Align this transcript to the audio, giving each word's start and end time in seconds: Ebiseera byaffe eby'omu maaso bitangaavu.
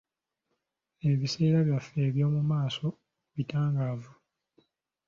Ebiseera 1.11 1.59
byaffe 1.67 1.97
eby'omu 2.07 2.41
maaso 2.51 2.87
bitangaavu. 3.35 4.11